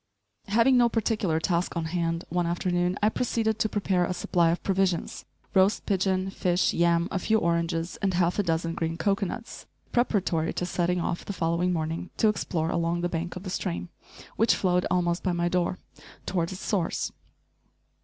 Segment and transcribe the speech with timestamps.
[0.47, 4.63] Having no particular task on hand, one afternoon I proceeded to prepare a supply of
[4.63, 10.53] provisions, roast pigeon, fish, yam, a few oranges and half a dozen green cocoanuts, preparatory
[10.53, 13.89] to setting off, the following morning, to explore along the bank of the stream,
[14.37, 15.77] which flowed almost by my door,
[16.25, 17.11] toward its source.